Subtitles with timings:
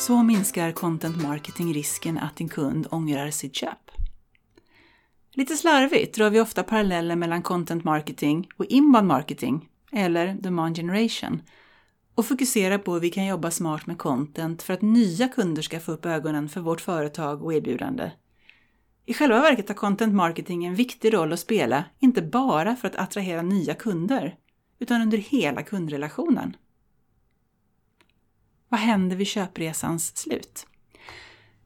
[0.00, 3.90] Så minskar content marketing risken att din kund ångrar sitt köp.
[5.34, 11.42] Lite slarvigt drar vi ofta paralleller mellan content marketing och inbound marketing, eller demand generation,
[12.14, 15.80] och fokuserar på hur vi kan jobba smart med content för att nya kunder ska
[15.80, 18.10] få upp ögonen för vårt företag och erbjudande.
[19.06, 22.96] I själva verket har content marketing en viktig roll att spela, inte bara för att
[22.96, 24.36] attrahera nya kunder,
[24.78, 26.56] utan under hela kundrelationen.
[28.70, 30.66] Vad händer vid köpresans slut?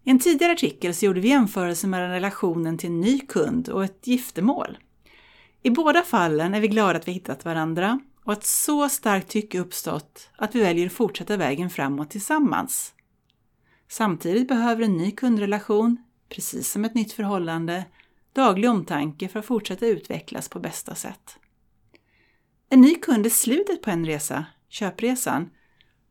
[0.04, 3.84] I en tidigare artikel så gjorde vi jämförelse mellan relationen till en ny kund och
[3.84, 4.78] ett giftermål.
[5.62, 9.60] I båda fallen är vi glada att vi hittat varandra och att så starkt tycke
[9.60, 12.92] uppstått att vi väljer att fortsätta vägen framåt tillsammans.
[13.88, 15.96] Samtidigt behöver en ny kundrelation,
[16.28, 17.84] precis som ett nytt förhållande,
[18.32, 21.38] daglig omtanke för att fortsätta utvecklas på bästa sätt.
[22.68, 25.50] En ny kund är slutet på en resa, köpresan,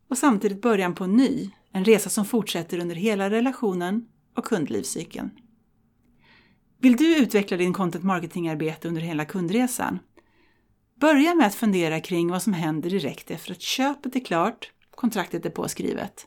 [0.08, 5.30] och samtidigt början på en ny, en resa som fortsätter under hela relationen och kundlivscykeln.
[6.78, 9.98] Vill du utveckla din content marketing-arbete under hela kundresan?
[11.00, 15.46] Börja med att fundera kring vad som händer direkt efter att köpet är klart, kontraktet
[15.46, 16.26] är påskrivet.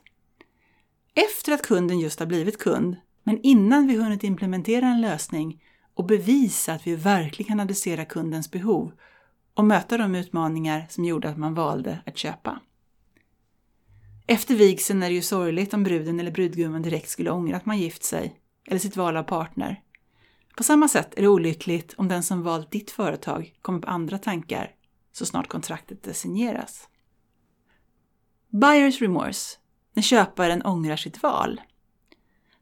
[1.14, 5.62] Efter att kunden just har blivit kund, men innan vi hunnit implementera en lösning
[5.94, 8.92] och bevisa att vi verkligen kan adressera kundens behov
[9.54, 12.60] och möta de utmaningar som gjorde att man valde att köpa.
[14.30, 17.78] Efter vigseln är det ju sorgligt om bruden eller brudgummen direkt skulle ångra att man
[17.78, 19.82] gift sig eller sitt val av partner.
[20.56, 24.18] På samma sätt är det olyckligt om den som valt ditt företag kommer på andra
[24.18, 24.74] tankar
[25.12, 26.88] så snart kontraktet designeras.
[28.48, 29.58] Buyers remorse,
[29.94, 31.60] när köparen ångrar sitt val.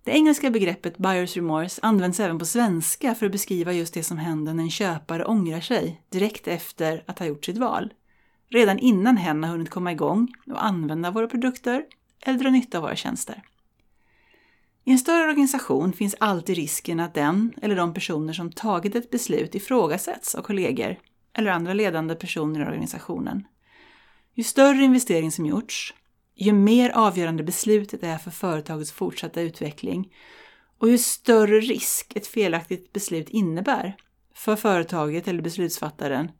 [0.04, 4.18] Det engelska begreppet buyers remorse används även på svenska för att beskriva just det som
[4.18, 7.92] händer när en köpare ångrar sig direkt efter att ha gjort sitt val
[8.48, 11.84] redan innan hen har hunnit komma igång och använda våra produkter
[12.22, 13.42] eller dra nytta av våra tjänster.
[14.84, 19.10] I en större organisation finns alltid risken att den eller de personer som tagit ett
[19.10, 20.96] beslut ifrågasätts av kollegor
[21.32, 23.46] eller andra ledande personer i organisationen.
[24.34, 25.94] Ju större investering som gjorts,
[26.34, 30.12] ju mer avgörande beslutet är för företagets fortsatta utveckling
[30.78, 33.96] och ju större risk ett felaktigt beslut innebär
[34.34, 36.30] för företaget eller beslutsfattaren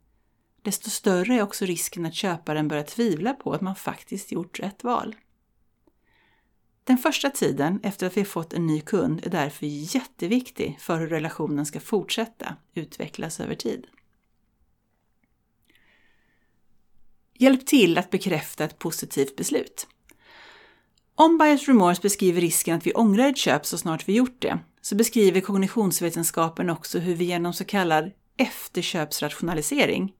[0.67, 4.83] desto större är också risken att köparen börjar tvivla på att man faktiskt gjort rätt
[4.83, 5.15] val.
[6.83, 11.07] Den första tiden efter att vi fått en ny kund är därför jätteviktig för hur
[11.07, 13.87] relationen ska fortsätta utvecklas över tid.
[17.33, 19.87] Hjälp till att bekräfta ett positivt beslut.
[21.15, 24.59] Om bias remorse beskriver risken att vi ångrar ett köp så snart vi gjort det,
[24.81, 30.13] så beskriver kognitionsvetenskapen också hur vi genom så kallad efterköpsrationalisering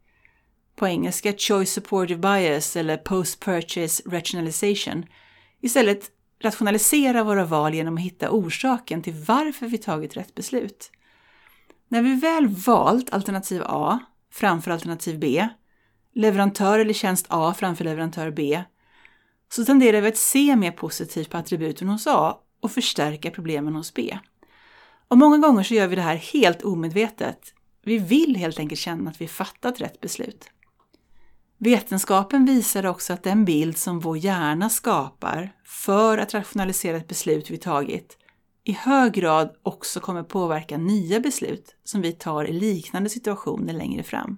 [0.77, 5.05] på engelska Choice Supportive Bias eller Post Purchase Rationalization,
[5.61, 6.11] istället
[6.41, 10.91] rationalisera våra val genom att hitta orsaken till varför vi tagit rätt beslut.
[11.87, 13.99] När vi väl valt alternativ A
[14.31, 15.47] framför alternativ B,
[16.13, 18.63] leverantör eller tjänst A framför leverantör B,
[19.49, 23.93] så tenderar vi att se mer positivt på attributen hos A och förstärka problemen hos
[23.93, 24.17] B.
[25.07, 27.53] Och många gånger så gör vi det här helt omedvetet.
[27.83, 30.49] Vi vill helt enkelt känna att vi fattat rätt beslut.
[31.57, 37.49] Vetenskapen visar också att den bild som vår hjärna skapar för att rationalisera ett beslut
[37.49, 38.17] vi tagit
[38.63, 44.03] i hög grad också kommer påverka nya beslut som vi tar i liknande situationer längre
[44.03, 44.37] fram.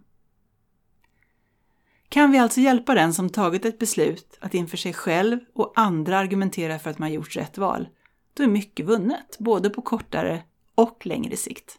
[2.09, 6.17] Kan vi alltså hjälpa den som tagit ett beslut att inför sig själv och andra
[6.17, 7.87] argumentera för att man gjort rätt val,
[8.33, 10.43] då är mycket vunnet, både på kortare
[10.75, 11.77] och längre sikt.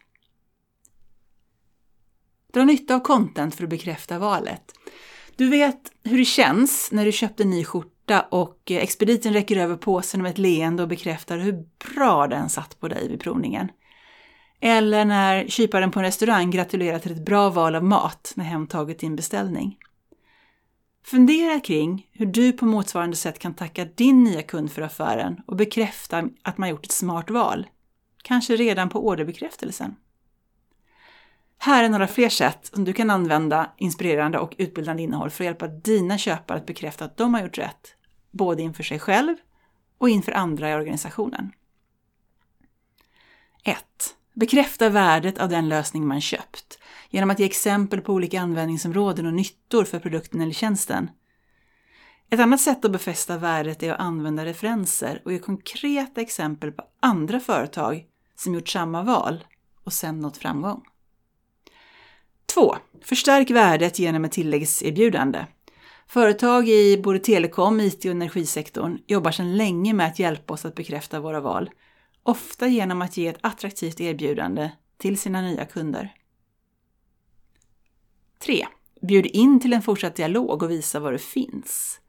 [2.52, 4.72] Dra nytta av content för att bekräfta valet.
[5.40, 9.76] Du vet hur det känns när du köpte en ny skjorta och expediten räcker över
[9.76, 11.64] påsen med ett leende och bekräftar hur
[11.94, 13.68] bra den satt på dig vid provningen.
[14.60, 18.66] Eller när kyparen på en restaurang gratulerar till ett bra val av mat när hem
[18.66, 19.76] tagit din beställning.
[21.04, 25.56] Fundera kring hur du på motsvarande sätt kan tacka din nya kund för affären och
[25.56, 27.66] bekräfta att man gjort ett smart val.
[28.22, 29.96] Kanske redan på orderbekräftelsen.
[31.62, 35.46] Här är några fler sätt som du kan använda inspirerande och utbildande innehåll för att
[35.46, 37.94] hjälpa dina köpare att bekräfta att de har gjort rätt,
[38.30, 39.36] både inför sig själv
[39.98, 41.52] och inför andra i organisationen.
[43.64, 43.76] 1.
[44.34, 46.78] Bekräfta värdet av den lösning man köpt
[47.10, 51.10] genom att ge exempel på olika användningsområden och nyttor för produkten eller tjänsten.
[52.30, 56.82] Ett annat sätt att befästa värdet är att använda referenser och ge konkreta exempel på
[57.00, 58.04] andra företag
[58.36, 59.44] som gjort samma val
[59.84, 60.82] och sen nått framgång.
[62.54, 62.76] 2.
[63.02, 65.46] Förstärk värdet genom ett tilläggserbjudande.
[66.06, 70.74] Företag i både telekom, IT och energisektorn jobbar sedan länge med att hjälpa oss att
[70.74, 71.70] bekräfta våra val,
[72.22, 76.14] ofta genom att ge ett attraktivt erbjudande till sina nya kunder.
[78.38, 78.66] 3.
[79.02, 82.00] Bjud in till en fortsatt dialog och visa var du finns.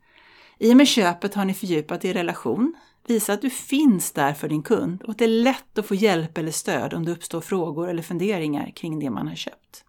[0.57, 2.75] I och med köpet har ni fördjupat er relation,
[3.07, 5.95] Visa att du finns där för din kund och att det är lätt att få
[5.95, 9.85] hjälp eller stöd om det uppstår frågor eller funderingar kring det man har köpt.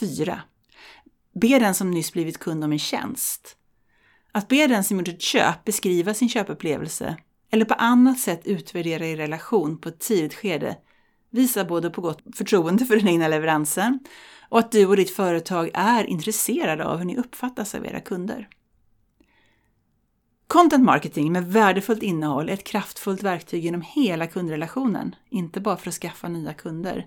[0.00, 0.42] 4.
[1.34, 3.56] Be den som nyss blivit kund om en tjänst.
[4.32, 7.16] Att be den som gjort ett köp beskriva sin köpupplevelse
[7.50, 10.76] eller på annat sätt utvärdera er relation på ett tidigt skede
[11.30, 13.98] visar både på gott förtroende för den egna leveransen
[14.48, 18.48] och att du och ditt företag är intresserade av hur ni uppfattas av era kunder.
[20.52, 25.88] Content marketing med värdefullt innehåll är ett kraftfullt verktyg genom hela kundrelationen, inte bara för
[25.88, 27.06] att skaffa nya kunder.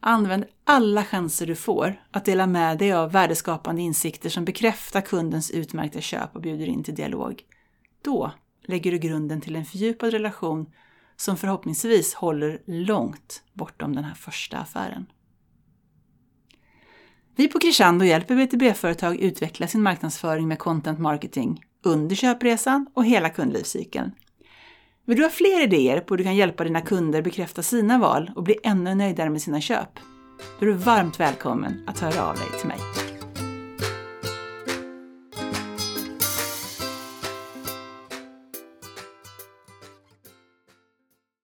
[0.00, 5.50] Använd alla chanser du får att dela med dig av värdeskapande insikter som bekräftar kundens
[5.50, 7.42] utmärkta köp och bjuder in till dialog.
[8.04, 8.32] Då
[8.64, 10.72] lägger du grunden till en fördjupad relation
[11.16, 15.06] som förhoppningsvis håller långt bortom den här första affären.
[17.36, 23.28] Vi på Crescendo hjälper BTB-företag utveckla sin marknadsföring med content marketing under köpresan och hela
[23.30, 24.10] kundlivscykeln.
[25.06, 28.30] Vill du ha fler idéer på hur du kan hjälpa dina kunder bekräfta sina val
[28.36, 29.98] och bli ännu nöjdare med sina köp?
[30.58, 33.05] Då är du varmt välkommen att höra av dig till mig.